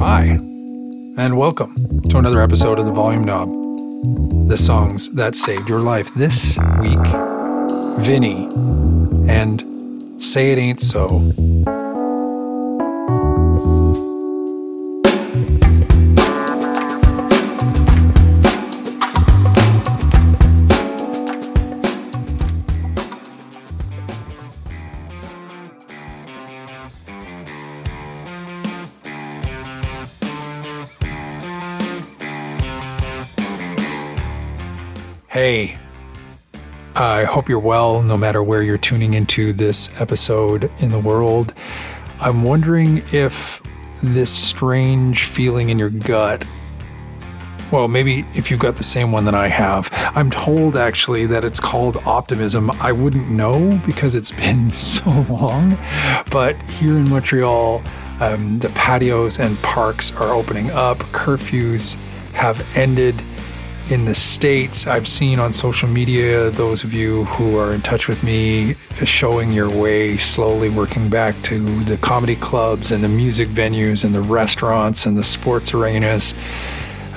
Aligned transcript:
Hi, 0.00 0.38
and 1.18 1.36
welcome 1.36 1.74
to 2.08 2.16
another 2.16 2.40
episode 2.40 2.78
of 2.78 2.86
the 2.86 2.90
Volume 2.90 3.22
Knob. 3.22 3.50
The 4.48 4.56
songs 4.56 5.10
that 5.10 5.34
saved 5.34 5.68
your 5.68 5.82
life. 5.82 6.14
This 6.14 6.56
week, 6.80 6.98
Vinny 7.98 8.48
and 9.30 9.62
Say 10.16 10.52
It 10.52 10.58
Ain't 10.58 10.80
So. 10.80 11.08
Hey, 35.30 35.76
I 36.96 37.22
hope 37.22 37.48
you're 37.48 37.60
well 37.60 38.02
no 38.02 38.16
matter 38.16 38.42
where 38.42 38.64
you're 38.64 38.76
tuning 38.76 39.14
into 39.14 39.52
this 39.52 39.88
episode 40.00 40.72
in 40.80 40.90
the 40.90 40.98
world. 40.98 41.54
I'm 42.18 42.42
wondering 42.42 43.04
if 43.12 43.62
this 44.02 44.32
strange 44.32 45.26
feeling 45.26 45.70
in 45.70 45.78
your 45.78 45.90
gut, 45.90 46.44
well, 47.70 47.86
maybe 47.86 48.24
if 48.34 48.50
you've 48.50 48.58
got 48.58 48.74
the 48.74 48.82
same 48.82 49.12
one 49.12 49.24
that 49.26 49.36
I 49.36 49.46
have. 49.46 49.88
I'm 50.16 50.32
told 50.32 50.76
actually 50.76 51.26
that 51.26 51.44
it's 51.44 51.60
called 51.60 51.98
optimism. 51.98 52.68
I 52.80 52.90
wouldn't 52.90 53.30
know 53.30 53.80
because 53.86 54.16
it's 54.16 54.32
been 54.32 54.70
so 54.72 55.08
long, 55.30 55.78
but 56.32 56.60
here 56.62 56.96
in 56.96 57.08
Montreal, 57.08 57.84
um, 58.18 58.58
the 58.58 58.68
patios 58.70 59.38
and 59.38 59.56
parks 59.62 60.12
are 60.16 60.34
opening 60.34 60.72
up, 60.72 60.98
curfews 61.12 61.94
have 62.32 62.66
ended 62.76 63.14
in 63.90 64.04
the 64.04 64.14
States, 64.14 64.86
I've 64.86 65.08
seen 65.08 65.40
on 65.40 65.52
social 65.52 65.88
media 65.88 66.48
those 66.50 66.84
of 66.84 66.92
you 66.94 67.24
who 67.24 67.58
are 67.58 67.74
in 67.74 67.80
touch 67.80 68.06
with 68.06 68.22
me 68.22 68.74
showing 69.04 69.52
your 69.52 69.68
way, 69.68 70.16
slowly 70.16 70.68
working 70.68 71.08
back 71.08 71.34
to 71.42 71.58
the 71.58 71.96
comedy 71.96 72.36
clubs 72.36 72.92
and 72.92 73.02
the 73.02 73.08
music 73.08 73.48
venues 73.48 74.04
and 74.04 74.14
the 74.14 74.20
restaurants 74.20 75.06
and 75.06 75.18
the 75.18 75.24
sports 75.24 75.74
arenas. 75.74 76.34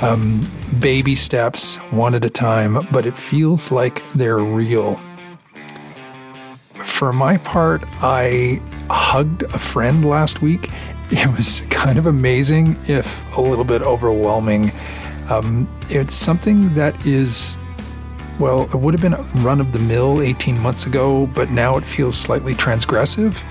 Um, 0.02 0.50
baby 0.80 1.14
steps, 1.14 1.76
one 1.92 2.16
at 2.16 2.26
a 2.26 2.30
time, 2.30 2.80
but 2.92 3.06
it 3.06 3.16
feels 3.16 3.72
like 3.72 4.02
they're 4.14 4.40
real. 4.40 4.96
For 6.74 7.14
my 7.14 7.38
part, 7.38 7.84
I 8.02 8.60
hugged 8.90 9.44
a 9.44 9.60
friend 9.60 10.10
last 10.10 10.42
week. 10.42 10.72
It 11.12 11.38
was 11.38 11.62
kind 11.70 12.00
of 12.00 12.08
amazing, 12.08 12.76
if 12.88 13.38
a 13.38 13.42
little 13.42 13.64
bit 13.64 13.84
overwhelming. 13.84 14.72
Um, 15.34 15.68
it's 15.90 16.14
something 16.14 16.74
that 16.76 17.06
is, 17.06 17.58
well, 18.40 18.64
it 18.64 18.76
would 18.76 18.94
have 18.94 19.02
been 19.02 19.44
run 19.44 19.60
of 19.60 19.72
the 19.72 19.80
mill 19.80 20.22
18 20.22 20.60
months 20.60 20.86
ago, 20.86 21.28
but 21.28 21.50
now 21.50 21.78
it 21.78 21.84
feels 21.84 22.16
slightly 22.16 22.54
transgressive. 22.54 23.42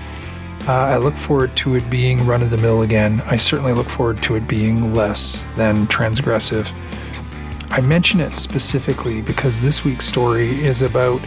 Uh, 0.65 0.71
I 0.71 0.97
look 0.97 1.13
forward 1.13 1.57
to 1.57 1.75
it 1.75 1.89
being 1.89 2.25
run 2.25 2.41
of 2.41 2.49
the 2.51 2.57
mill 2.57 2.83
again. 2.83 3.21
I 3.25 3.35
certainly 3.35 3.73
look 3.73 3.87
forward 3.87 4.23
to 4.23 4.35
it 4.35 4.47
being 4.47 4.93
less 4.93 5.43
than 5.57 5.85
transgressive. 5.87 6.71
I 7.69 7.81
mention 7.81 8.21
it 8.21 8.37
specifically 8.37 9.21
because 9.21 9.59
this 9.59 9.83
week's 9.83 10.05
story 10.05 10.63
is 10.63 10.81
about 10.81 11.19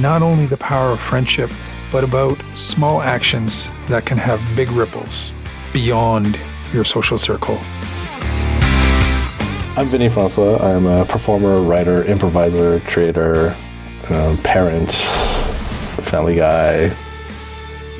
not 0.00 0.22
only 0.22 0.46
the 0.46 0.56
power 0.56 0.90
of 0.90 0.98
friendship, 0.98 1.50
but 1.92 2.02
about 2.02 2.36
small 2.54 3.00
actions 3.00 3.70
that 3.86 4.06
can 4.06 4.18
have 4.18 4.40
big 4.56 4.70
ripples 4.72 5.32
beyond 5.72 6.36
your 6.72 6.84
social 6.84 7.18
circle. 7.18 7.60
I'm 9.76 9.86
Vinny 9.86 10.08
Francois. 10.08 10.58
I'm 10.58 10.84
a 10.84 11.04
performer, 11.04 11.60
writer, 11.60 12.02
improviser, 12.02 12.80
creator, 12.80 13.54
uh, 14.10 14.36
parent, 14.42 14.90
family 14.90 16.34
guy, 16.34 16.92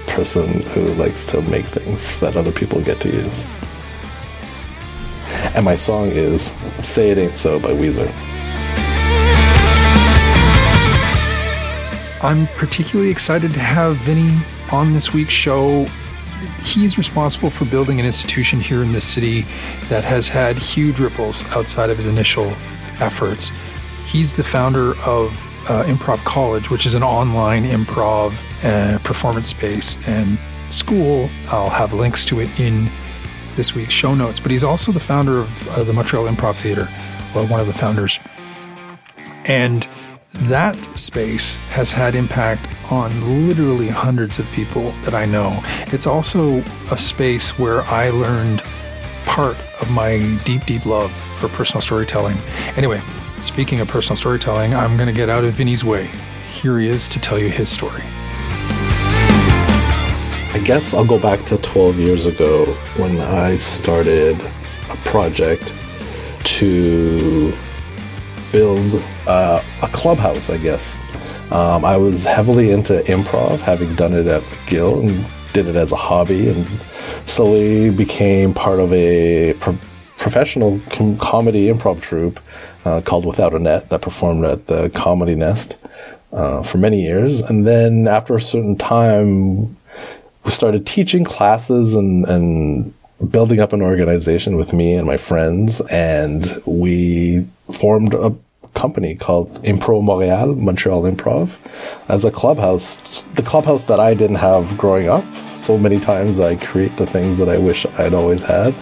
person 0.09 0.63
who 0.73 0.83
likes 0.95 1.27
to 1.27 1.41
make 1.43 1.65
things 1.65 2.19
that 2.19 2.37
other 2.37 2.51
people 2.51 2.83
get 2.83 2.99
to 3.01 3.09
use. 3.09 3.47
And 5.55 5.65
my 5.65 5.77
song 5.77 6.09
is 6.09 6.47
Say 6.83 7.11
It 7.11 7.19
Ain't 7.19 7.37
So 7.37 7.61
by 7.61 7.71
Weezer. 7.71 8.11
I'm 12.23 12.49
particularly 12.49 13.13
excited 13.13 13.53
to 13.53 13.61
have 13.61 13.97
Vinny 13.99 14.37
on 14.73 14.93
this 14.93 15.15
week's 15.15 15.33
show. 15.33 15.87
He's 16.63 16.99
responsible 16.99 17.51
for 17.51 17.65
building 17.67 18.01
an 18.01 18.07
institution 18.07 18.61
here 18.61 18.83
in 18.83 18.93
this 18.93 19.05
city 19.05 19.43
that 19.89 20.05
has 20.05 20.29
had 20.29 20.57
huge 20.57 21.01
ripples 21.01 21.45
outside 21.57 21.91
of 21.91 21.97
his 21.97 22.07
initial 22.07 22.53
efforts. 23.01 23.51
He's 24.07 24.35
the 24.35 24.45
founder 24.45 24.91
of 25.05 25.31
uh, 25.71 25.85
Improv 25.85 26.19
College, 26.25 26.71
which 26.71 26.87
is 26.87 26.95
an 26.95 27.03
online 27.03 27.65
improv 27.65 28.33
uh, 28.65 28.99
performance 28.99 29.49
space 29.49 29.97
and 30.07 30.39
school. 30.71 31.29
I'll 31.49 31.71
have 31.71 31.93
links 31.93 32.25
to 32.27 32.41
it 32.41 32.61
in 32.61 32.89
this 33.57 33.75
week's 33.75 33.93
show 33.93 34.15
notes. 34.15 34.41
But 34.41 34.51
he's 34.51 34.65
also 34.65 34.93
the 34.93 35.01
founder 35.01 35.39
of 35.39 35.69
uh, 35.71 35.85
the 35.85 35.93
Montreal 35.93 36.27
Improv 36.27 36.57
Theater, 36.57 36.89
or 37.35 37.47
one 37.47 37.61
of 37.61 37.67
the 37.67 37.73
founders. 37.73 38.19
And 39.45 39.87
that 40.33 40.77
space 40.77 41.57
has 41.71 41.93
had 41.93 42.15
impact 42.15 42.63
on 42.91 43.47
literally 43.47 43.89
hundreds 43.89 44.39
of 44.39 44.51
people 44.53 44.91
that 45.05 45.15
I 45.15 45.25
know. 45.25 45.59
It's 45.93 46.07
also 46.07 46.59
a 46.91 46.99
space 46.99 47.59
where 47.59 47.83
I 47.83 48.11
learned 48.11 48.63
part 49.27 49.57
of 49.81 49.91
my 49.91 50.39
deep, 50.45 50.65
deep 50.65 50.87
love 50.87 51.13
for 51.39 51.49
personal 51.49 51.81
storytelling. 51.81 52.37
Anyway, 52.77 53.01
speaking 53.43 53.81
of 53.81 53.89
personal 53.89 54.17
storytelling, 54.17 54.75
I'm 54.75 54.97
going 54.97 55.09
to 55.09 55.15
get 55.15 55.29
out 55.29 55.45
of 55.45 55.55
Vinny's 55.55 55.85
way. 55.85 56.11
Here 56.53 56.79
he 56.79 56.89
is 56.89 57.07
to 57.09 57.21
tell 57.21 57.39
you 57.39 57.49
his 57.49 57.69
story. 57.69 58.03
I 60.53 60.61
guess 60.65 60.93
I'll 60.93 61.07
go 61.07 61.19
back 61.19 61.45
to 61.47 61.59
12 61.59 61.99
years 61.99 62.27
ago 62.27 62.65
when 62.97 63.21
I 63.21 63.57
started 63.57 64.39
a 64.91 64.97
project 65.05 65.73
to 66.43 67.53
build 68.51 69.03
uh, 69.29 69.63
a 69.83 69.87
clubhouse, 69.89 70.51
I 70.51 70.59
guess. 70.59 70.97
Um, 71.51 71.85
I 71.85 71.97
was 71.97 72.25
heavily 72.25 72.71
into 72.71 73.01
improv, 73.07 73.61
having 73.61 73.95
done 73.97 74.15
it 74.15 74.27
at 74.27 74.43
McGill 74.43 75.01
and 75.01 75.27
did 75.53 75.67
it 75.67 75.77
as 75.77 75.91
a 75.91 75.97
hobby, 75.97 76.49
and 76.49 76.67
slowly 77.27 77.91
became 77.91 78.55
part 78.55 78.79
of 78.79 78.93
a 78.93 79.55
pro- 79.55 79.79
professional 80.17 80.81
com- 80.91 81.19
comedy 81.19 81.67
improv 81.67 82.01
troupe 82.01 82.39
uh, 82.85 83.01
called 83.01 83.25
Without 83.25 83.53
a 83.53 83.59
Net 83.59 83.89
that 83.89 84.01
performed 84.01 84.45
at 84.45 84.69
the 84.69 84.91
Comedy 84.91 85.35
Nest 85.35 85.77
uh, 86.33 86.63
for 86.63 86.79
many 86.79 87.03
years. 87.03 87.41
And 87.41 87.67
then 87.67 88.07
after 88.07 88.35
a 88.37 88.41
certain 88.41 88.77
time, 88.77 89.77
we 90.45 90.51
started 90.51 90.87
teaching 90.87 91.25
classes 91.25 91.97
and, 91.97 92.25
and 92.27 92.95
building 93.29 93.61
up 93.61 93.73
an 93.73 93.83
organization 93.83 94.57
with 94.57 94.73
me 94.73 94.95
and 94.95 95.07
my 95.07 95.17
friends, 95.17 95.81
and 95.91 96.63
we 96.65 97.43
formed 97.73 98.15
a 98.15 98.35
company 98.75 99.15
called 99.15 99.63
Impro 99.65 100.03
Montreal, 100.03 100.55
Montreal 100.55 101.03
Improv, 101.03 101.59
as 102.09 102.25
a 102.25 102.31
clubhouse. 102.31 102.97
The 103.35 103.43
clubhouse 103.43 103.85
that 103.85 104.01
I 104.01 104.15
didn't 104.15 104.37
have 104.37 104.77
growing 104.79 105.09
up. 105.09 105.25
So 105.57 105.77
many 105.77 106.01
times 106.01 106.41
I 106.41 106.57
create 106.57 106.97
the 106.97 107.07
things 107.07 107.39
that 107.39 107.49
I 107.49 107.59
wish 107.59 107.87
I'd 107.99 108.15
always 108.15 108.43
had. 108.43 108.75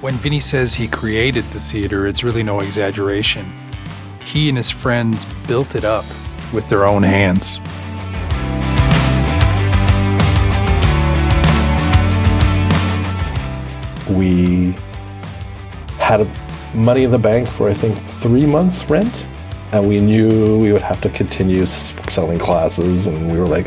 When 0.00 0.14
Vinny 0.14 0.40
says 0.40 0.74
he 0.74 0.86
created 0.86 1.44
the 1.46 1.60
theater, 1.60 2.06
it's 2.06 2.22
really 2.22 2.44
no 2.44 2.60
exaggeration. 2.60 3.52
He 4.20 4.48
and 4.48 4.56
his 4.56 4.70
friends 4.70 5.24
built 5.48 5.74
it 5.74 5.84
up 5.84 6.04
with 6.52 6.68
their 6.68 6.86
own 6.86 7.02
hands. 7.02 7.60
We 14.08 14.76
had 16.06 16.24
money 16.72 17.02
in 17.02 17.10
the 17.10 17.18
bank 17.18 17.48
for 17.50 17.68
I 17.68 17.74
think 17.74 17.98
three 17.98 18.46
months 18.46 18.88
rent, 18.88 19.26
and 19.72 19.88
we 19.88 20.00
knew 20.00 20.60
we 20.60 20.72
would 20.72 20.82
have 20.82 21.00
to 21.00 21.10
continue 21.10 21.66
selling 21.66 22.38
classes, 22.38 23.08
and 23.08 23.32
we 23.32 23.38
were 23.40 23.48
like, 23.48 23.66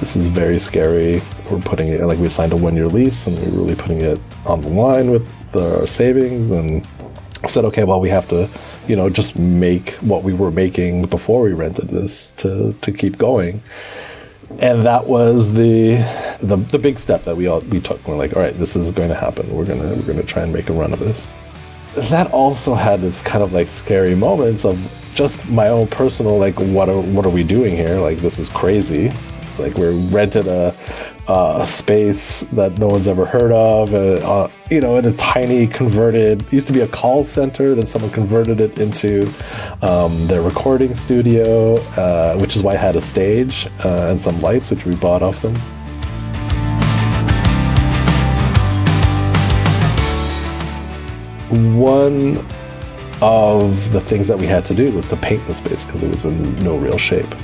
"This 0.00 0.16
is 0.16 0.26
very 0.26 0.58
scary." 0.58 1.22
We're 1.48 1.60
putting 1.60 1.88
it 1.88 2.00
like 2.00 2.18
we 2.18 2.28
signed 2.28 2.52
a 2.52 2.56
one-year 2.56 2.88
lease, 2.88 3.28
and 3.28 3.38
we 3.38 3.44
were 3.52 3.62
really 3.62 3.76
putting 3.76 4.00
it 4.00 4.20
on 4.44 4.62
the 4.62 4.68
line 4.68 5.12
with 5.12 5.26
our 5.54 5.86
savings, 5.86 6.50
and 6.50 6.84
said, 7.46 7.64
"Okay, 7.66 7.84
well, 7.84 8.00
we 8.00 8.10
have 8.10 8.26
to, 8.34 8.48
you 8.88 8.96
know, 8.96 9.08
just 9.08 9.38
make 9.38 9.90
what 10.10 10.24
we 10.24 10.32
were 10.34 10.50
making 10.50 11.04
before 11.06 11.42
we 11.42 11.52
rented 11.52 11.88
this 11.88 12.32
to 12.42 12.74
to 12.84 12.90
keep 12.90 13.16
going." 13.16 13.62
and 14.60 14.86
that 14.86 15.06
was 15.06 15.52
the, 15.52 15.96
the 16.40 16.56
the 16.56 16.78
big 16.78 16.98
step 16.98 17.24
that 17.24 17.36
we 17.36 17.46
all 17.48 17.60
we 17.74 17.80
took. 17.80 18.00
We're 18.06 18.16
like, 18.16 18.34
all 18.36 18.42
right, 18.42 18.56
this 18.58 18.76
is 18.76 18.92
going 18.92 19.08
to 19.08 19.14
happen. 19.26 19.44
We're 19.54 19.66
gonna 19.66 19.90
we're 19.96 20.08
gonna 20.10 20.22
try 20.22 20.42
and 20.42 20.52
make 20.52 20.68
a 20.68 20.72
run 20.72 20.92
of 20.92 21.00
this. 21.00 21.28
That 21.96 22.30
also 22.30 22.74
had 22.74 23.02
its 23.02 23.22
kind 23.22 23.42
of 23.42 23.52
like 23.52 23.68
scary 23.68 24.14
moments 24.14 24.64
of 24.64 24.78
just 25.14 25.48
my 25.48 25.68
own 25.68 25.86
personal 25.86 26.36
like 26.36 26.58
what 26.60 26.90
are 26.90 27.00
what 27.00 27.24
are 27.24 27.30
we 27.30 27.42
doing 27.42 27.74
here? 27.74 27.98
Like 27.98 28.18
this 28.18 28.38
is 28.38 28.50
crazy. 28.50 29.10
Like 29.58 29.76
we 29.78 29.88
rented 30.08 30.46
a, 30.46 30.76
a 31.28 31.64
space 31.66 32.42
that 32.52 32.78
no 32.78 32.88
one's 32.88 33.08
ever 33.08 33.24
heard 33.24 33.50
of, 33.50 33.94
uh, 33.94 34.42
uh, 34.44 34.50
you 34.70 34.82
know, 34.82 34.96
in 34.96 35.06
a 35.06 35.12
tiny 35.14 35.66
converted. 35.66 36.44
Used 36.52 36.66
to 36.66 36.74
be 36.74 36.80
a 36.80 36.88
call 36.88 37.24
center, 37.24 37.74
then 37.74 37.86
someone 37.86 38.10
converted 38.10 38.60
it 38.60 38.78
into 38.78 39.32
um, 39.80 40.26
their 40.26 40.42
recording 40.42 40.94
studio, 40.94 41.76
uh, 41.96 42.36
which 42.38 42.54
is 42.54 42.62
why 42.62 42.72
I 42.74 42.76
had 42.76 42.96
a 42.96 43.00
stage 43.00 43.66
uh, 43.82 44.10
and 44.10 44.20
some 44.20 44.40
lights, 44.42 44.70
which 44.70 44.84
we 44.84 44.94
bought 44.96 45.22
off 45.22 45.40
them. 45.40 45.56
One 51.50 52.44
of 53.22 53.92
the 53.92 54.00
things 54.00 54.28
that 54.28 54.38
we 54.38 54.46
had 54.46 54.64
to 54.66 54.74
do 54.74 54.92
was 54.92 55.06
to 55.06 55.16
paint 55.16 55.46
the 55.46 55.54
space 55.54 55.84
because 55.84 56.02
it 56.02 56.10
was 56.10 56.24
in 56.24 56.56
no 56.56 56.76
real 56.76 56.98
shape. 56.98 57.34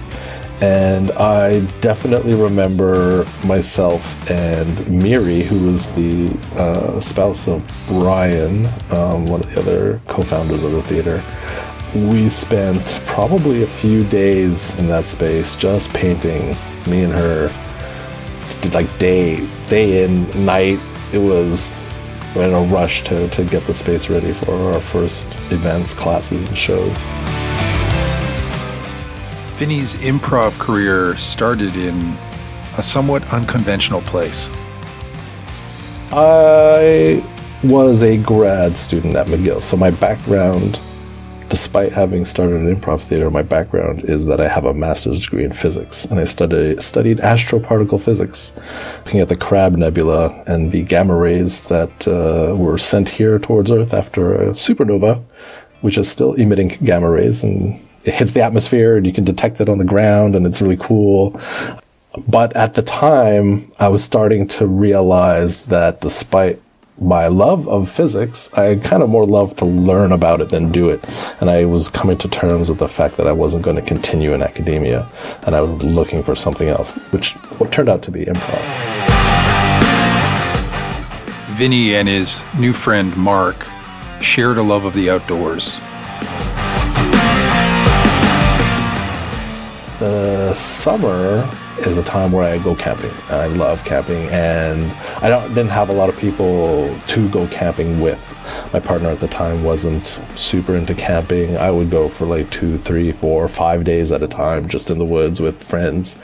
And 0.63 1.11
I 1.13 1.61
definitely 1.81 2.35
remember 2.35 3.27
myself 3.45 4.31
and 4.31 5.03
Miri, 5.03 5.43
who 5.43 5.67
was 5.67 5.91
the 5.93 6.31
uh, 6.55 7.01
spouse 7.01 7.49
of 7.49 7.65
Brian, 7.89 8.67
um, 8.91 9.27
one 9.27 9.41
of 9.41 9.53
the 9.53 9.61
other 9.61 10.01
co 10.07 10.23
founders 10.23 10.63
of 10.63 10.71
the 10.71 10.83
theater. 10.83 11.25
We 11.95 12.29
spent 12.29 13.01
probably 13.07 13.65
a 13.65 13.67
few 13.67 14.05
days 14.05 14.77
in 14.77 14.87
that 14.87 15.09
space 15.09 15.57
just 15.57 15.93
painting, 15.93 16.57
me 16.89 17.03
and 17.03 17.13
her, 17.13 17.49
like 18.73 18.99
day, 18.99 19.45
day 19.67 20.05
in, 20.05 20.31
night. 20.47 20.79
It 21.13 21.19
was 21.19 21.77
in 22.35 22.53
a 22.55 22.63
rush 22.63 23.05
to, 23.05 23.29
to 23.29 23.45
get 23.45 23.67
the 23.67 23.75
space 23.75 24.09
ready 24.09 24.33
for 24.33 24.73
our 24.73 24.81
first 24.81 25.37
events, 25.51 25.93
classes, 25.93 26.49
and 26.49 26.57
shows. 26.57 27.03
Vinny's 29.59 29.95
improv 29.97 30.59
career 30.59 31.17
started 31.17 31.77
in 31.77 32.17
a 32.79 32.83
somewhat 32.83 33.23
unconventional 33.33 34.01
place. 34.03 34.49
I 36.11 37.25
was 37.63 38.03
a 38.03 38.17
grad 38.17 38.77
student 38.77 39.15
at 39.15 39.27
McGill, 39.27 39.63
so 39.63 39.77
my 39.77 39.91
background 39.91 40.81
despite 41.53 41.93
having 41.93 42.25
started 42.25 42.57
an 42.63 42.75
improv 42.75 43.03
theater, 43.03 43.31
my 43.31 43.43
background 43.43 44.03
is 44.05 44.25
that 44.25 44.41
I 44.41 44.49
have 44.49 44.65
a 44.65 44.73
master's 44.73 45.21
degree 45.21 45.45
in 45.45 45.53
physics, 45.53 46.07
and 46.07 46.19
I 46.19 46.25
studied 46.25 46.83
studied 46.83 47.19
astroparticle 47.19 48.01
physics, 48.03 48.55
looking 49.05 49.21
at 49.21 49.29
the 49.29 49.37
Crab 49.37 49.77
Nebula 49.77 50.31
and 50.47 50.73
the 50.73 50.83
gamma 50.83 51.15
rays 51.15 51.69
that 51.69 52.09
uh, 52.09 52.57
were 52.57 52.79
sent 52.79 53.11
here 53.11 53.39
towards 53.39 53.71
Earth 53.71 53.93
after 53.93 54.35
a 54.35 54.47
supernova, 54.53 55.23
which 55.83 55.99
is 55.99 56.11
still 56.11 56.33
emitting 56.33 56.69
gamma 56.83 57.11
rays, 57.11 57.45
and 57.45 57.79
it 58.07 58.15
hits 58.15 58.33
the 58.33 58.41
atmosphere, 58.41 58.97
and 58.97 59.05
you 59.05 59.13
can 59.13 59.25
detect 59.25 59.61
it 59.61 59.69
on 59.69 59.77
the 59.77 59.85
ground, 59.85 60.35
and 60.35 60.47
it's 60.47 60.63
really 60.63 60.79
cool. 60.79 61.39
But 62.27 62.57
at 62.57 62.77
the 62.77 62.83
time, 62.83 63.71
I 63.79 63.89
was 63.89 64.03
starting 64.03 64.49
to 64.57 64.67
realize 64.67 65.67
that 65.67 66.01
despite 66.01 66.63
my 67.03 67.27
love 67.27 67.69
of 67.69 67.91
physics, 67.91 68.53
I 68.55 68.77
kind 68.77 69.03
of 69.03 69.09
more 69.11 69.27
love 69.27 69.57
to 69.57 69.65
learn 69.65 70.13
about 70.13 70.41
it 70.41 70.51
than 70.51 70.71
do 70.71 70.89
it. 70.89 71.05
And 71.41 71.51
I 71.51 71.65
was 71.65 71.89
coming 71.89 72.17
to 72.19 72.29
terms 72.29 72.69
with 72.69 72.79
the 72.79 72.89
fact 72.89 73.17
that 73.17 73.27
I 73.27 73.33
wasn't 73.33 73.65
going 73.65 73.77
to 73.77 73.83
continue 73.83 74.33
in 74.33 74.43
academia 74.43 75.09
and 75.43 75.55
I 75.57 75.61
was 75.61 75.83
looking 75.83 76.23
for 76.23 76.35
something 76.35 76.69
else, 76.69 76.97
which 77.13 77.37
turned 77.71 77.89
out 77.89 78.03
to 78.03 78.11
be 78.11 78.25
improv. 78.25 78.63
Vinny 81.57 81.95
and 81.95 82.09
his 82.09 82.45
new 82.59 82.73
friend 82.73 83.17
Mark 83.17 83.67
shared 84.21 84.57
a 84.57 84.63
love 84.63 84.85
of 84.85 84.95
the 84.95 85.11
outdoors. 85.11 85.79
The 89.99 90.32
summer 90.55 91.49
is 91.81 91.97
a 91.97 92.03
time 92.03 92.33
where 92.33 92.51
I 92.51 92.59
go 92.59 92.75
camping. 92.75 93.13
I 93.29 93.47
love 93.47 93.85
camping, 93.85 94.29
and 94.29 94.93
I 95.23 95.29
don't, 95.29 95.49
didn't 95.49 95.71
have 95.71 95.89
a 95.89 95.93
lot 95.93 96.09
of 96.09 96.17
people 96.17 96.97
to 97.09 97.29
go 97.31 97.47
camping 97.49 98.01
with. 98.01 98.35
My 98.73 98.81
partner 98.81 99.11
at 99.11 99.21
the 99.21 99.29
time 99.29 99.65
wasn't 99.65 100.21
super 100.35 100.77
into 100.77 100.95
camping. 100.95 101.57
I 101.57 101.71
would 101.71 101.91
go 101.91 102.09
for 102.09 102.27
like 102.27 102.51
two, 102.51 102.79
three, 102.79 103.13
four, 103.13 103.49
five 103.49 103.85
days 103.85 104.13
at 104.13 104.23
a 104.23 104.29
time, 104.29 104.69
just 104.69 104.91
in 104.91 104.99
the 104.99 105.05
woods 105.05 105.41
with 105.41 105.63
friends. 105.63 106.17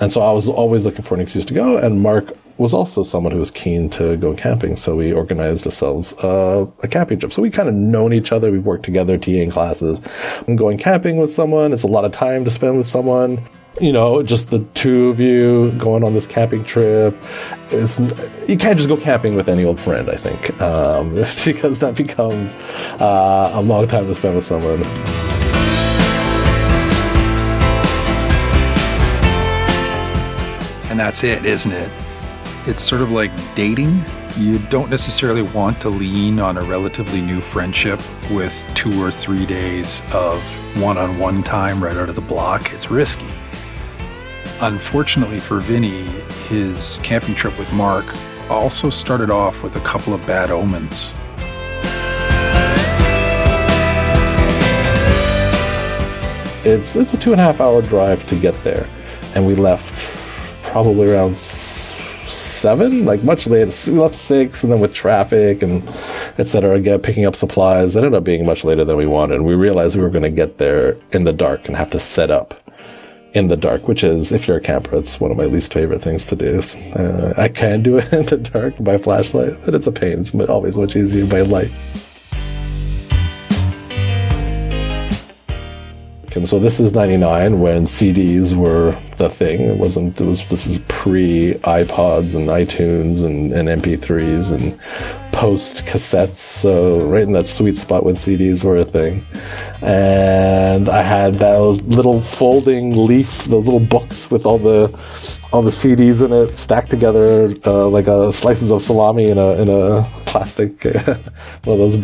And 0.00 0.12
so 0.12 0.20
I 0.20 0.32
was 0.32 0.48
always 0.48 0.84
looking 0.84 1.02
for 1.02 1.14
an 1.14 1.20
excuse 1.20 1.44
to 1.46 1.54
go. 1.54 1.78
And 1.78 2.00
Mark 2.00 2.36
was 2.58 2.74
also 2.74 3.04
someone 3.04 3.32
who 3.32 3.38
was 3.38 3.52
keen 3.52 3.88
to 3.90 4.16
go 4.16 4.34
camping. 4.34 4.74
So 4.74 4.96
we 4.96 5.12
organized 5.12 5.64
ourselves 5.64 6.12
a 6.18 6.68
camping 6.90 7.20
trip. 7.20 7.32
So 7.32 7.40
we 7.40 7.50
kind 7.50 7.68
of 7.68 7.74
known 7.74 8.12
each 8.12 8.32
other. 8.32 8.50
We've 8.50 8.66
worked 8.66 8.84
together, 8.84 9.16
TAing 9.16 9.52
classes. 9.52 10.02
And 10.48 10.58
going 10.58 10.76
camping 10.76 11.18
with 11.18 11.32
someone, 11.32 11.72
it's 11.72 11.84
a 11.84 11.88
lot 11.88 12.04
of 12.04 12.12
time 12.12 12.44
to 12.44 12.50
spend 12.50 12.76
with 12.76 12.88
someone 12.88 13.38
you 13.80 13.92
know, 13.92 14.22
just 14.22 14.50
the 14.50 14.60
two 14.74 15.08
of 15.08 15.20
you 15.20 15.70
going 15.72 16.02
on 16.02 16.14
this 16.14 16.26
camping 16.26 16.64
trip. 16.64 17.16
It's, 17.70 17.98
you 18.48 18.56
can't 18.56 18.76
just 18.76 18.88
go 18.88 18.96
camping 18.96 19.36
with 19.36 19.48
any 19.48 19.64
old 19.64 19.78
friend, 19.78 20.10
I 20.10 20.16
think, 20.16 20.60
um, 20.60 21.14
because 21.44 21.78
that 21.80 21.94
becomes 21.94 22.56
uh, 23.00 23.50
a 23.54 23.62
long 23.62 23.86
time 23.86 24.06
to 24.06 24.14
spend 24.14 24.36
with 24.36 24.44
someone. 24.44 24.82
And 30.90 30.98
that's 30.98 31.22
it, 31.22 31.44
isn't 31.44 31.72
it? 31.72 31.90
It's 32.66 32.82
sort 32.82 33.02
of 33.02 33.10
like 33.10 33.30
dating. 33.54 34.04
You 34.36 34.58
don't 34.70 34.90
necessarily 34.90 35.42
want 35.42 35.80
to 35.82 35.88
lean 35.88 36.40
on 36.40 36.58
a 36.58 36.62
relatively 36.62 37.20
new 37.20 37.40
friendship 37.40 38.00
with 38.30 38.66
two 38.74 39.02
or 39.02 39.10
three 39.10 39.46
days 39.46 40.02
of 40.12 40.42
one 40.80 40.96
on 40.98 41.18
one 41.18 41.42
time 41.42 41.82
right 41.82 41.96
out 41.96 42.08
of 42.08 42.14
the 42.14 42.20
block. 42.20 42.72
It's 42.72 42.90
risky. 42.90 43.26
Unfortunately 44.60 45.38
for 45.38 45.60
Vinny, 45.60 46.02
his 46.48 46.98
camping 47.04 47.36
trip 47.36 47.56
with 47.60 47.72
Mark 47.72 48.04
also 48.50 48.90
started 48.90 49.30
off 49.30 49.62
with 49.62 49.76
a 49.76 49.80
couple 49.80 50.12
of 50.12 50.26
bad 50.26 50.50
omens. 50.50 51.14
It's 56.66 56.96
it's 56.96 57.14
a 57.14 57.16
two 57.16 57.30
and 57.30 57.40
a 57.40 57.44
half 57.44 57.60
hour 57.60 57.82
drive 57.82 58.26
to 58.26 58.34
get 58.34 58.64
there, 58.64 58.88
and 59.36 59.46
we 59.46 59.54
left 59.54 60.12
probably 60.64 61.08
around 61.08 61.38
seven, 61.38 63.04
like 63.04 63.22
much 63.22 63.46
later. 63.46 63.70
We 63.92 64.00
left 64.00 64.16
six, 64.16 64.64
and 64.64 64.72
then 64.72 64.80
with 64.80 64.92
traffic 64.92 65.62
and 65.62 65.88
etc. 66.36 66.74
Again, 66.74 66.98
picking 66.98 67.26
up 67.26 67.36
supplies, 67.36 67.96
ended 67.96 68.12
up 68.12 68.24
being 68.24 68.44
much 68.44 68.64
later 68.64 68.84
than 68.84 68.96
we 68.96 69.06
wanted. 69.06 69.42
We 69.42 69.54
realized 69.54 69.94
we 69.94 70.02
were 70.02 70.10
going 70.10 70.24
to 70.24 70.30
get 70.30 70.58
there 70.58 70.96
in 71.12 71.22
the 71.22 71.32
dark 71.32 71.68
and 71.68 71.76
have 71.76 71.90
to 71.90 72.00
set 72.00 72.32
up 72.32 72.54
in 73.34 73.48
the 73.48 73.56
dark, 73.56 73.88
which 73.88 74.02
is, 74.02 74.32
if 74.32 74.48
you're 74.48 74.56
a 74.56 74.60
camper, 74.60 74.96
it's 74.96 75.20
one 75.20 75.30
of 75.30 75.36
my 75.36 75.44
least 75.44 75.72
favorite 75.72 76.02
things 76.02 76.26
to 76.26 76.36
do. 76.36 76.60
Uh, 76.94 77.34
I 77.36 77.48
can 77.48 77.82
do 77.82 77.98
it 77.98 78.12
in 78.12 78.26
the 78.26 78.38
dark 78.38 78.74
by 78.80 78.98
flashlight, 78.98 79.64
but 79.64 79.74
it's 79.74 79.86
a 79.86 79.92
pain. 79.92 80.20
It's 80.20 80.34
always 80.34 80.76
much 80.76 80.96
easier 80.96 81.26
by 81.26 81.42
light. 81.42 81.70
And 86.38 86.48
so 86.48 86.60
this 86.60 86.78
is 86.78 86.94
99 86.94 87.58
when 87.58 87.84
CDs 87.84 88.54
were 88.54 88.96
the 89.16 89.28
thing. 89.28 89.62
It 89.62 89.76
wasn't, 89.76 90.20
it 90.20 90.24
was, 90.24 90.46
this 90.46 90.66
is 90.66 90.78
pre 90.86 91.54
iPods 91.64 92.36
and 92.36 92.46
iTunes 92.48 93.24
and, 93.24 93.52
and 93.52 93.82
MP3s 93.82 94.52
and 94.52 94.78
post 95.32 95.84
cassettes. 95.84 96.36
So 96.36 97.00
right 97.00 97.24
in 97.24 97.32
that 97.32 97.48
sweet 97.48 97.76
spot 97.76 98.04
when 98.04 98.14
CDs 98.14 98.62
were 98.62 98.76
a 98.78 98.84
thing. 98.84 99.26
And 99.80 100.88
I 100.88 101.02
had 101.02 101.34
those 101.34 101.82
little 101.82 102.20
folding 102.20 103.06
leaf, 103.06 103.44
those 103.44 103.66
little 103.66 103.80
books 103.80 104.30
with 104.30 104.44
all 104.44 104.58
the, 104.58 104.88
all 105.52 105.62
the 105.62 105.70
CDs 105.70 106.24
in 106.24 106.32
it 106.32 106.56
stacked 106.56 106.90
together, 106.90 107.54
uh, 107.64 107.88
like 107.88 108.06
slices 108.34 108.70
of 108.70 108.82
salami 108.82 109.30
in 109.30 109.38
a, 109.38 109.52
in 109.52 109.68
a 109.68 110.08
plastic, 110.26 110.82
one 111.64 111.80
of 111.80 111.92
those 111.92 111.96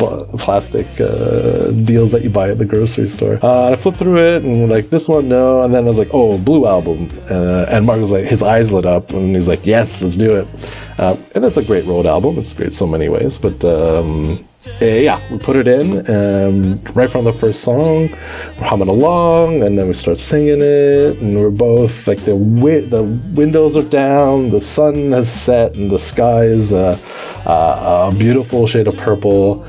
plastic 0.42 0.86
uh, 1.00 1.70
deals 1.84 2.12
that 2.12 2.22
you 2.22 2.30
buy 2.30 2.50
at 2.50 2.58
the 2.58 2.64
grocery 2.64 3.08
store. 3.08 3.38
Uh, 3.42 3.70
I 3.72 3.76
flipped 3.76 3.98
through 3.98 4.18
it 4.18 4.44
and 4.44 4.70
like 4.70 4.90
this 4.90 5.08
one, 5.08 5.28
no. 5.28 5.62
And 5.62 5.74
then 5.74 5.84
I 5.84 5.88
was 5.88 5.98
like, 5.98 6.10
oh, 6.12 6.38
Blue 6.38 6.66
Album. 6.66 7.10
Uh, 7.28 7.66
and 7.68 7.86
Mark 7.86 8.00
was 8.00 8.12
like, 8.12 8.24
his 8.24 8.42
eyes 8.42 8.72
lit 8.72 8.86
up 8.86 9.10
and 9.10 9.34
he's 9.34 9.48
like, 9.48 9.66
yes, 9.66 10.00
let's 10.02 10.16
do 10.16 10.36
it. 10.36 10.48
Uh, 10.98 11.16
and 11.34 11.44
it's 11.44 11.56
a 11.56 11.64
great 11.64 11.84
road 11.86 12.06
album. 12.06 12.38
It's 12.38 12.52
great 12.52 12.72
so 12.72 12.86
many 12.86 13.08
ways. 13.08 13.36
But 13.38 13.64
um, 13.64 14.46
yeah, 14.80 15.20
we 15.30 15.38
put 15.38 15.56
it 15.56 15.68
in 15.68 15.98
um, 16.10 16.74
right 16.94 17.10
from 17.10 17.24
the 17.24 17.32
first 17.32 17.62
song. 17.62 18.08
We're 18.58 18.64
humming 18.64 18.88
along, 18.88 19.62
and 19.62 19.76
then 19.76 19.88
we 19.88 19.94
start 19.94 20.18
singing 20.18 20.60
it, 20.62 21.18
and 21.18 21.36
we're 21.36 21.50
both 21.50 22.06
like 22.08 22.20
the 22.20 22.36
wi- 22.36 22.86
the 22.88 23.02
windows 23.02 23.76
are 23.76 23.82
down, 23.82 24.50
the 24.50 24.60
sun 24.60 25.12
has 25.12 25.30
set, 25.30 25.74
and 25.74 25.90
the 25.90 25.98
sky 25.98 26.44
is 26.44 26.72
a 26.72 26.98
beautiful 28.18 28.66
shade 28.66 28.88
of 28.88 28.96
purple. 28.96 29.66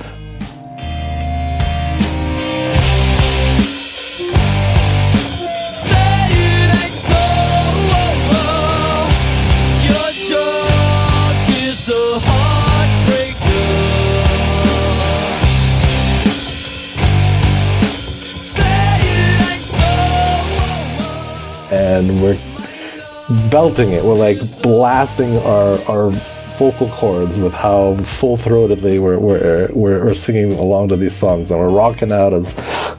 Belting 23.50 23.92
it. 23.92 24.04
We're 24.04 24.16
like 24.16 24.40
blasting 24.62 25.38
our 25.40 25.78
our 25.90 26.12
vocal 26.58 26.88
cords 26.90 27.38
with 27.38 27.54
how 27.54 27.98
full 27.98 28.38
throated 28.38 28.80
they 28.80 28.98
were 28.98 29.20
were, 29.20 29.70
were, 29.74 30.06
were 30.06 30.14
singing 30.14 30.54
along 30.54 30.90
to 30.90 30.96
these 30.96 31.16
songs, 31.16 31.52
and 31.52 31.60
we're 31.60 31.70
rocking 31.70 32.12
out 32.12 32.34
as 32.34 32.54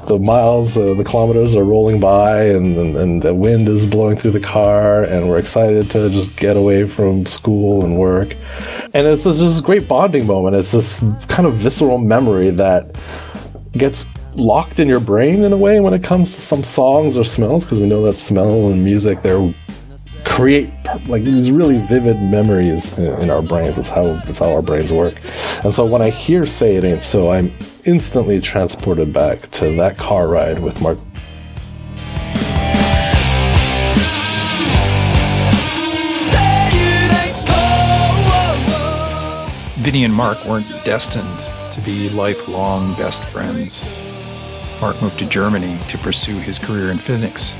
the 0.07 0.19
miles, 0.19 0.77
uh, 0.77 0.95
the 0.95 1.05
kilometers 1.05 1.57
are 1.57 1.65
rolling 1.65 1.99
by, 1.99 2.45
and, 2.45 2.77
and, 2.77 2.97
and 2.97 3.23
the 3.23 3.35
wind 3.35 3.69
is 3.69 3.87
blowing 3.87 4.17
through 4.17 4.31
the 4.31 4.41
car, 4.41 5.05
and 5.05 5.29
we're 5.29 5.39
excited 5.39 5.91
to 5.91 6.11
just 6.11 6.37
get 6.37 6.57
away 6.57 6.87
from 6.87 7.25
school 7.25 7.85
and 7.85 7.99
work, 7.99 8.37
and 8.95 9.07
it's 9.07 9.25
just 9.25 9.39
this 9.39 9.61
great 9.61 9.89
bonding 9.89 10.27
moment. 10.27 10.55
It's 10.55 10.73
this 10.73 10.99
kind 11.29 11.47
of 11.47 11.55
visceral 11.55 11.99
memory 11.99 12.51
that 12.51 12.95
gets 13.73 14.07
locked 14.35 14.79
in 14.79 14.87
your 14.87 15.01
brain 15.01 15.45
in 15.45 15.53
a 15.53 15.57
way 15.57 15.81
when 15.81 15.95
it 15.95 16.03
comes 16.03 16.35
to 16.35 16.43
some 16.43 16.63
songs 16.63 17.17
or 17.17 17.25
smells 17.25 17.65
because 17.65 17.81
we 17.81 17.87
know 17.87 18.03
that 18.03 18.17
smell 18.19 18.69
and 18.69 18.85
music 18.85 19.23
they're 19.23 19.55
create 20.27 20.71
like 21.07 21.23
these 21.23 21.51
really 21.51 21.79
vivid 21.79 22.21
memories 22.21 22.97
in, 22.99 23.31
our 23.31 23.43
brains. 23.43 23.77
That's 23.77 23.89
how 23.89 24.05
that's 24.27 24.41
how 24.41 24.53
our 24.53 24.63
brains 24.63 24.93
work. 24.93 25.15
And 25.65 25.73
so 25.73 25.87
when 25.87 26.03
I 26.03 26.11
hear 26.11 26.45
"Say 26.45 26.77
It 26.77 26.85
Ain't 26.85 27.03
So," 27.03 27.33
I'm 27.33 27.57
instantly 27.85 28.41
transported 28.41 29.13
back 29.13 29.51
to 29.53 29.75
that 29.77 29.97
car 29.97 30.29
ride 30.29 30.59
with 30.59 30.81
Mark. 30.81 30.99
Vinny 39.79 40.05
and 40.05 40.13
Mark 40.13 40.45
weren't 40.45 40.69
destined 40.85 41.39
to 41.73 41.81
be 41.83 42.11
lifelong 42.11 42.95
best 42.97 43.23
friends. 43.23 43.85
Mark 44.81 45.01
moved 45.01 45.19
to 45.21 45.27
Germany 45.27 45.79
to 45.89 45.97
pursue 45.99 46.37
his 46.41 46.59
career 46.59 46.91
in 46.91 46.99
physics 46.99 47.57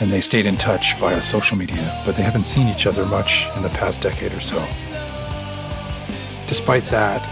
and 0.00 0.10
they 0.10 0.20
stayed 0.20 0.46
in 0.46 0.56
touch 0.56 0.96
via 0.98 1.22
social 1.22 1.56
media, 1.56 2.02
but 2.04 2.16
they 2.16 2.22
haven't 2.22 2.44
seen 2.44 2.68
each 2.68 2.86
other 2.86 3.06
much 3.06 3.46
in 3.56 3.62
the 3.62 3.68
past 3.70 4.00
decade 4.00 4.32
or 4.32 4.40
so. 4.40 4.58
Despite 6.48 6.84
that, 6.90 7.22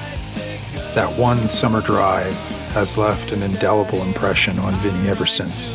that 0.95 1.19
one 1.19 1.49
summer 1.49 1.81
drive 1.81 2.35
has 2.73 2.97
left 2.97 3.33
an 3.33 3.43
indelible 3.43 4.03
impression 4.03 4.59
on 4.59 4.75
Vinny 4.77 5.09
ever 5.09 5.27
since. 5.27 5.75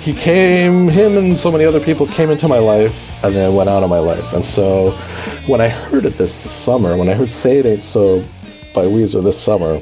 He 0.00 0.14
came, 0.14 0.88
him 0.88 1.16
and 1.18 1.38
so 1.38 1.50
many 1.50 1.64
other 1.64 1.80
people 1.80 2.06
came 2.06 2.30
into 2.30 2.48
my 2.48 2.58
life 2.58 3.22
and 3.22 3.34
then 3.34 3.54
went 3.54 3.68
out 3.68 3.82
of 3.82 3.90
my 3.90 3.98
life. 3.98 4.32
And 4.32 4.44
so 4.44 4.92
when 5.46 5.60
I 5.60 5.68
heard 5.68 6.04
it 6.04 6.16
this 6.16 6.34
summer, 6.34 6.96
when 6.96 7.08
I 7.08 7.14
heard 7.14 7.30
Say 7.30 7.58
It 7.58 7.66
Ain't 7.66 7.84
So 7.84 8.24
by 8.74 8.84
Weezer 8.84 9.22
this 9.22 9.40
summer, 9.40 9.80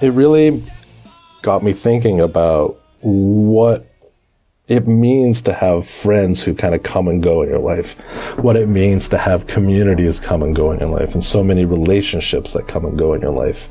it 0.00 0.12
really 0.12 0.62
got 1.42 1.62
me 1.62 1.72
thinking 1.72 2.20
about 2.20 2.80
what 3.00 3.86
it 4.68 4.86
means 4.86 5.42
to 5.42 5.52
have 5.52 5.86
friends 5.86 6.42
who 6.42 6.54
kind 6.54 6.74
of 6.74 6.82
come 6.82 7.08
and 7.08 7.22
go 7.22 7.42
in 7.42 7.48
your 7.48 7.58
life, 7.58 7.98
what 8.38 8.56
it 8.56 8.68
means 8.68 9.08
to 9.08 9.18
have 9.18 9.46
communities 9.46 10.20
come 10.20 10.42
and 10.42 10.54
go 10.54 10.70
in 10.70 10.78
your 10.78 10.88
life, 10.88 11.14
and 11.14 11.24
so 11.24 11.42
many 11.42 11.64
relationships 11.64 12.52
that 12.52 12.68
come 12.68 12.84
and 12.84 12.96
go 12.96 13.12
in 13.12 13.20
your 13.20 13.32
life. 13.32 13.68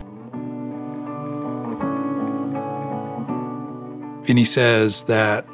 Vinny 4.25 4.45
says 4.45 5.03
that 5.03 5.47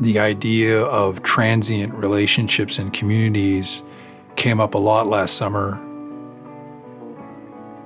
the 0.00 0.18
idea 0.18 0.82
of 0.82 1.22
transient 1.22 1.94
relationships 1.94 2.78
and 2.78 2.92
communities 2.92 3.82
came 4.36 4.60
up 4.60 4.74
a 4.74 4.78
lot 4.78 5.06
last 5.06 5.36
summer 5.36 5.84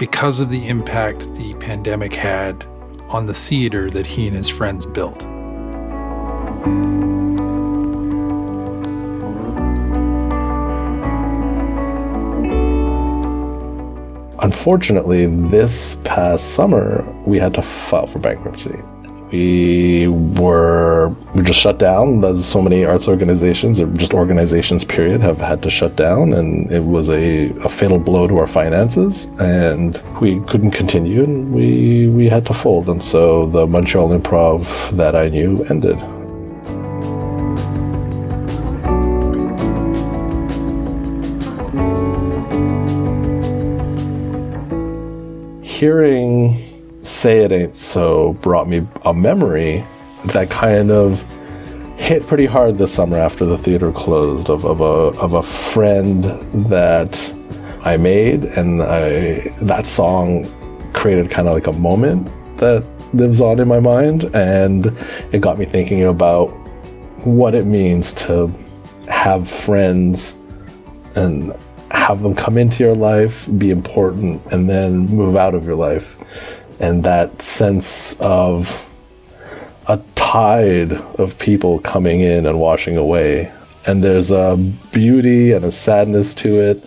because 0.02 0.40
of 0.40 0.48
the 0.48 0.66
impact 0.66 1.32
the 1.34 1.54
pandemic 1.60 2.12
had 2.12 2.64
on 3.08 3.24
the 3.24 3.32
theater 3.32 3.88
that 3.88 4.04
he 4.04 4.26
and 4.26 4.36
his 4.36 4.48
friends 4.48 4.84
built. 4.84 5.22
Unfortunately, 14.42 15.26
this 15.26 15.96
past 16.02 16.52
summer, 16.52 17.04
we 17.24 17.38
had 17.38 17.54
to 17.54 17.62
file 17.62 18.08
for 18.08 18.18
bankruptcy 18.18 18.82
we 19.32 20.08
were 20.08 21.08
we 21.34 21.42
just 21.42 21.58
shut 21.58 21.78
down 21.78 22.22
as 22.22 22.46
so 22.46 22.60
many 22.60 22.84
arts 22.84 23.08
organizations 23.08 23.80
or 23.80 23.86
just 23.94 24.12
organizations 24.12 24.84
period 24.84 25.22
have 25.22 25.38
had 25.38 25.62
to 25.62 25.70
shut 25.70 25.96
down 25.96 26.34
and 26.34 26.70
it 26.70 26.84
was 26.84 27.08
a, 27.08 27.48
a 27.64 27.68
fatal 27.68 27.98
blow 27.98 28.28
to 28.28 28.36
our 28.36 28.46
finances 28.46 29.26
and 29.40 30.02
we 30.20 30.38
couldn't 30.40 30.72
continue 30.72 31.24
and 31.24 31.52
we 31.52 32.08
we 32.08 32.28
had 32.28 32.44
to 32.44 32.52
fold 32.52 32.90
and 32.90 33.02
so 33.02 33.46
the 33.46 33.66
montreal 33.66 34.10
improv 34.10 34.90
that 34.96 35.16
i 35.16 35.28
knew 35.28 35.64
ended. 35.64 35.98
Hearing 45.64 46.71
Say 47.02 47.44
It 47.44 47.50
Ain't 47.50 47.74
So 47.74 48.34
brought 48.34 48.68
me 48.68 48.86
a 49.04 49.12
memory 49.12 49.84
that 50.26 50.50
kind 50.50 50.92
of 50.92 51.20
hit 51.96 52.24
pretty 52.26 52.46
hard 52.46 52.78
this 52.78 52.94
summer 52.94 53.18
after 53.18 53.44
the 53.44 53.58
theater 53.58 53.90
closed 53.90 54.48
of, 54.48 54.64
of 54.64 54.80
a 54.80 55.18
of 55.20 55.34
a 55.34 55.42
friend 55.42 56.24
that 56.70 57.32
I 57.82 57.96
made 57.96 58.44
and 58.44 58.82
I 58.82 59.52
that 59.62 59.86
song 59.86 60.46
created 60.92 61.28
kind 61.28 61.48
of 61.48 61.54
like 61.54 61.66
a 61.66 61.72
moment 61.72 62.26
that 62.58 62.84
lives 63.12 63.40
on 63.40 63.58
in 63.58 63.66
my 63.66 63.80
mind 63.80 64.24
and 64.34 64.86
it 65.32 65.40
got 65.40 65.58
me 65.58 65.64
thinking 65.64 66.04
about 66.04 66.48
what 67.26 67.54
it 67.54 67.66
means 67.66 68.12
to 68.14 68.52
have 69.08 69.48
friends 69.48 70.36
and 71.16 71.52
have 71.90 72.22
them 72.22 72.34
come 72.34 72.56
into 72.56 72.82
your 72.82 72.94
life, 72.94 73.48
be 73.58 73.70
important, 73.70 74.42
and 74.50 74.68
then 74.68 75.06
move 75.06 75.36
out 75.36 75.54
of 75.54 75.66
your 75.66 75.76
life 75.76 76.16
and 76.80 77.04
that 77.04 77.42
sense 77.42 78.16
of 78.20 78.88
a 79.88 80.00
tide 80.14 80.92
of 80.92 81.38
people 81.38 81.78
coming 81.80 82.20
in 82.20 82.46
and 82.46 82.58
washing 82.58 82.96
away. 82.96 83.52
And 83.86 84.02
there's 84.02 84.30
a 84.30 84.56
beauty 84.92 85.52
and 85.52 85.64
a 85.64 85.72
sadness 85.72 86.34
to 86.34 86.60
it 86.60 86.86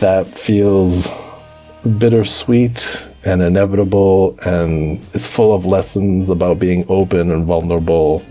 that 0.00 0.26
feels 0.26 1.10
bittersweet 1.98 3.08
and 3.24 3.42
inevitable 3.42 4.38
and 4.44 5.04
is 5.14 5.26
full 5.26 5.54
of 5.54 5.66
lessons 5.66 6.30
about 6.30 6.58
being 6.58 6.84
open 6.88 7.30
and 7.30 7.44
vulnerable 7.44 8.24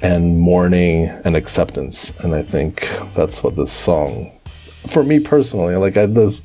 and 0.00 0.40
mourning 0.40 1.06
and 1.24 1.36
acceptance. 1.36 2.12
And 2.24 2.34
I 2.34 2.42
think 2.42 2.88
that's 3.14 3.42
what 3.42 3.56
this 3.56 3.72
song, 3.72 4.32
for 4.88 5.04
me 5.04 5.20
personally, 5.20 5.76
like 5.76 5.96
I, 5.96 6.06
the, 6.06 6.40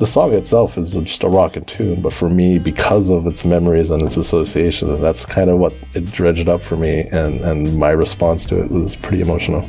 the 0.00 0.06
song 0.06 0.32
itself 0.32 0.78
is 0.78 0.94
just 0.94 1.24
a 1.24 1.28
rockin' 1.28 1.62
tune, 1.66 2.00
but 2.00 2.14
for 2.14 2.30
me, 2.30 2.58
because 2.58 3.10
of 3.10 3.26
its 3.26 3.44
memories 3.44 3.90
and 3.90 4.02
its 4.02 4.16
association, 4.16 4.98
that's 5.02 5.26
kind 5.26 5.50
of 5.50 5.58
what 5.58 5.74
it 5.92 6.06
dredged 6.06 6.48
up 6.48 6.62
for 6.62 6.78
me, 6.78 7.00
and, 7.12 7.42
and 7.42 7.78
my 7.78 7.90
response 7.90 8.46
to 8.46 8.58
it 8.62 8.70
was 8.70 8.96
pretty 8.96 9.20
emotional. 9.20 9.60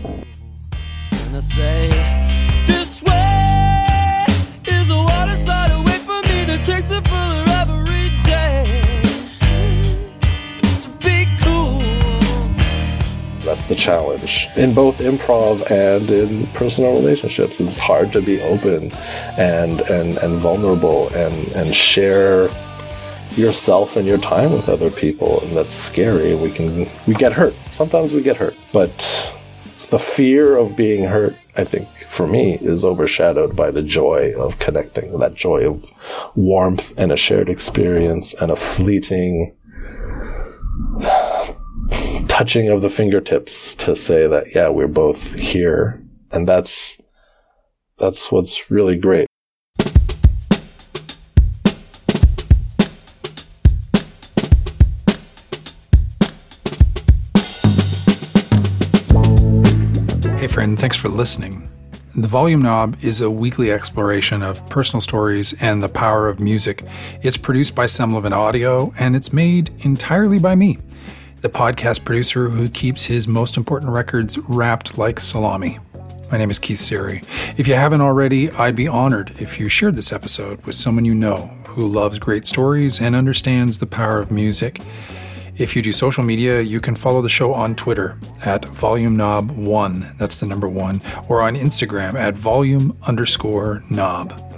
The 13.72 13.76
challenge 13.76 14.50
in 14.58 14.74
both 14.74 15.00
improv 15.00 15.64
and 15.72 16.12
in 16.12 16.46
personal 16.48 16.94
relationships. 16.94 17.58
It's 17.58 17.80
hard 17.80 18.12
to 18.12 18.22
be 18.22 18.42
open 18.42 18.92
and 19.38 19.80
and 19.90 20.18
and 20.18 20.40
vulnerable 20.40 21.08
and 21.16 21.48
and 21.54 21.74
share 21.74 22.50
yourself 23.38 23.96
and 23.96 24.06
your 24.06 24.18
time 24.18 24.52
with 24.52 24.68
other 24.68 24.92
people, 24.92 25.42
and 25.44 25.56
that's 25.56 25.74
scary. 25.74 26.36
We 26.36 26.52
can 26.52 26.90
we 27.08 27.14
get 27.14 27.32
hurt. 27.32 27.54
Sometimes 27.72 28.14
we 28.14 28.22
get 28.22 28.36
hurt, 28.36 28.58
but 28.74 28.92
the 29.90 30.00
fear 30.00 30.58
of 30.58 30.76
being 30.76 31.06
hurt, 31.06 31.36
I 31.56 31.64
think, 31.64 31.88
for 32.08 32.28
me, 32.28 32.56
is 32.56 32.84
overshadowed 32.84 33.56
by 33.56 33.72
the 33.72 33.82
joy 33.82 34.34
of 34.38 34.60
connecting. 34.60 35.18
That 35.20 35.34
joy 35.34 35.66
of 35.66 35.90
warmth 36.36 37.00
and 37.00 37.10
a 37.10 37.18
shared 37.18 37.48
experience 37.48 38.34
and 38.34 38.52
a 38.52 38.58
fleeting 38.58 39.56
touching 42.42 42.70
of 42.70 42.82
the 42.82 42.90
fingertips 42.90 43.76
to 43.76 43.96
say 43.96 44.26
that 44.26 44.56
yeah 44.56 44.68
we're 44.68 44.88
both 44.88 45.36
here. 45.36 46.02
And 46.32 46.50
that's 46.50 46.98
that's 48.00 48.32
what's 48.32 48.72
really 48.72 48.96
great. 48.96 49.28
Hey 60.40 60.48
friend. 60.48 60.80
Thanks 60.80 60.98
for 60.98 61.10
listening. 61.10 61.70
The 62.16 62.28
Volume 62.28 62.64
Knob 62.64 62.98
is 63.02 63.22
a 63.22 63.30
weekly 63.30 63.72
exploration 63.72 64.42
of 64.42 64.68
personal 64.68 65.00
stories 65.00 65.54
and 65.62 65.82
the 65.82 65.88
power 65.88 66.28
of 66.28 66.40
music. 66.40 66.84
It's 67.22 67.38
produced 67.38 67.76
by 67.76 67.86
Semlevin 67.86 68.34
Audio 68.34 68.94
and 68.98 69.16
it's 69.16 69.32
made 69.32 69.72
entirely 69.86 70.40
by 70.40 70.56
me, 70.56 70.80
the 71.42 71.50
podcast 71.50 72.06
producer 72.06 72.50
who 72.50 72.70
keeps 72.70 73.06
his 73.06 73.28
most 73.28 73.58
important 73.58 73.92
records 73.92 74.38
wrapped 74.48 75.00
like 75.00 75.20
salami. 75.20 75.80
My 76.32 76.38
name 76.38 76.52
is 76.52 76.60
Keith 76.60 76.78
Serry. 76.78 77.26
If 77.58 77.68
you 77.68 77.74
haven't 77.74 78.02
already, 78.02 78.52
I'd 78.52 78.76
be 78.76 78.88
honored 78.88 79.32
if 79.42 79.60
you 79.60 79.68
shared 79.68 79.96
this 79.96 80.14
episode 80.14 80.64
with 80.68 80.76
someone 80.76 81.04
you 81.04 81.16
know 81.16 81.48
who 81.68 81.88
loves 81.88 82.20
great 82.20 82.46
stories 82.46 83.02
and 83.02 83.16
understands 83.16 83.80
the 83.80 83.88
power 83.88 84.20
of 84.20 84.30
music. 84.30 84.82
If 85.58 85.76
you 85.76 85.82
do 85.82 85.92
social 85.92 86.24
media, 86.24 86.62
you 86.62 86.80
can 86.80 86.96
follow 86.96 87.24
the 87.24 87.30
show 87.30 87.54
on 87.54 87.76
Twitter 87.76 88.20
at 88.46 88.64
volume 88.66 89.18
knob 89.18 89.50
one, 89.50 90.14
that's 90.20 90.40
the 90.40 90.46
number 90.46 90.70
one, 90.70 91.02
or 91.28 91.42
on 91.42 91.56
Instagram 91.56 92.14
at 92.14 92.36
volume 92.36 92.96
underscore 93.08 93.84
knob. 93.90 94.51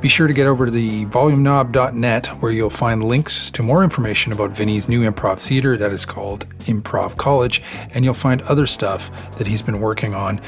Be 0.00 0.08
sure 0.08 0.28
to 0.28 0.32
get 0.32 0.46
over 0.46 0.66
to 0.66 0.70
the 0.70 1.06
volumeknob.net 1.06 2.28
where 2.40 2.52
you'll 2.52 2.70
find 2.70 3.02
links 3.02 3.50
to 3.50 3.64
more 3.64 3.82
information 3.82 4.32
about 4.32 4.52
Vinny's 4.52 4.88
new 4.88 5.10
improv 5.10 5.40
theater 5.40 5.76
that 5.76 5.92
is 5.92 6.06
called 6.06 6.48
Improv 6.60 7.16
College, 7.16 7.62
and 7.92 8.04
you'll 8.04 8.14
find 8.14 8.40
other 8.42 8.68
stuff 8.68 9.10
that 9.38 9.48
he's 9.48 9.60
been 9.60 9.80
working 9.80 10.14
on. 10.14 10.40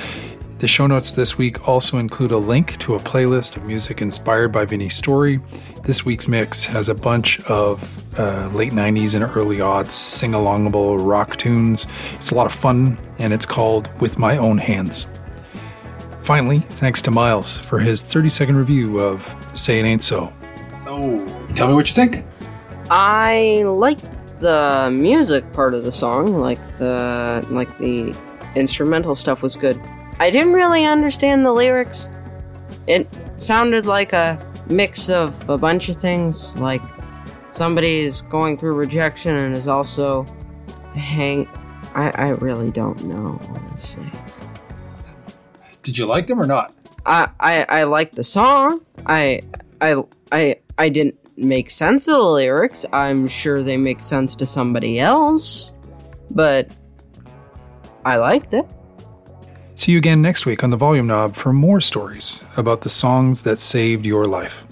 The 0.60 0.68
show 0.68 0.86
notes 0.86 1.10
this 1.10 1.36
week 1.36 1.66
also 1.66 1.98
include 1.98 2.30
a 2.30 2.36
link 2.36 2.78
to 2.78 2.94
a 2.94 3.00
playlist 3.00 3.56
of 3.56 3.64
music 3.64 4.00
inspired 4.00 4.52
by 4.52 4.66
Vinny's 4.66 4.94
story. 4.94 5.40
This 5.82 6.04
week's 6.04 6.28
mix 6.28 6.64
has 6.66 6.88
a 6.88 6.94
bunch 6.94 7.40
of 7.46 7.80
uh, 8.20 8.48
late 8.52 8.72
90s 8.72 9.16
and 9.16 9.24
early 9.36 9.56
aughts 9.56 9.92
sing 9.92 10.30
alongable 10.30 11.04
rock 11.04 11.38
tunes. 11.38 11.88
It's 12.14 12.30
a 12.30 12.36
lot 12.36 12.46
of 12.46 12.52
fun, 12.52 12.98
and 13.18 13.32
it's 13.32 13.46
called 13.46 13.90
With 14.00 14.16
My 14.16 14.36
Own 14.36 14.58
Hands. 14.58 15.08
Finally, 16.22 16.58
thanks 16.58 17.02
to 17.02 17.10
Miles 17.10 17.58
for 17.58 17.78
his 17.78 18.02
30 18.02 18.30
second 18.30 18.56
review 18.56 19.00
of 19.00 19.34
Say 19.54 19.80
It 19.80 19.84
Ain't 19.84 20.02
So. 20.02 20.32
So, 20.80 21.24
tell 21.54 21.68
me 21.68 21.74
what 21.74 21.88
you 21.88 21.94
think. 21.94 22.24
I 22.90 23.62
liked 23.66 24.06
the 24.40 24.90
music 24.92 25.52
part 25.52 25.74
of 25.74 25.84
the 25.84 25.92
song, 25.92 26.34
like 26.34 26.60
the 26.78 27.46
like 27.50 27.76
the 27.78 28.14
instrumental 28.54 29.14
stuff 29.14 29.42
was 29.42 29.56
good. 29.56 29.80
I 30.18 30.30
didn't 30.30 30.52
really 30.52 30.84
understand 30.84 31.44
the 31.44 31.52
lyrics. 31.52 32.12
It 32.86 33.08
sounded 33.36 33.86
like 33.86 34.12
a 34.12 34.38
mix 34.68 35.08
of 35.08 35.48
a 35.48 35.58
bunch 35.58 35.88
of 35.88 35.96
things, 35.96 36.56
like 36.58 36.82
somebody 37.50 38.00
is 38.00 38.22
going 38.22 38.56
through 38.56 38.74
rejection 38.74 39.34
and 39.34 39.54
is 39.54 39.68
also 39.68 40.24
hang. 40.94 41.48
I, 41.94 42.10
I 42.10 42.28
really 42.30 42.70
don't 42.70 43.04
know, 43.04 43.40
honestly. 43.48 44.10
Did 45.82 45.98
you 45.98 46.06
like 46.06 46.26
them 46.26 46.40
or 46.40 46.46
not? 46.46 46.74
I, 47.06 47.30
I, 47.40 47.66
I 47.68 47.82
like 47.84 48.12
the 48.12 48.24
song. 48.24 48.84
I, 49.06 49.40
I, 49.80 50.02
I, 50.30 50.56
I 50.78 50.88
didn't 50.88 51.18
make 51.36 51.70
sense 51.70 52.06
of 52.06 52.16
the 52.16 52.22
lyrics. 52.22 52.84
I'm 52.92 53.26
sure 53.26 53.62
they 53.62 53.76
make 53.76 54.00
sense 54.00 54.36
to 54.36 54.46
somebody 54.46 55.00
else, 55.00 55.74
but 56.30 56.70
I 58.04 58.16
liked 58.16 58.54
it. 58.54 58.66
See 59.74 59.92
you 59.92 59.98
again 59.98 60.20
next 60.20 60.44
week 60.44 60.62
on 60.62 60.68
the 60.68 60.76
Volume 60.76 61.06
Knob 61.06 61.34
for 61.34 61.54
more 61.54 61.80
stories 61.80 62.44
about 62.56 62.82
the 62.82 62.90
songs 62.90 63.42
that 63.42 63.60
saved 63.60 64.04
your 64.04 64.26
life. 64.26 64.64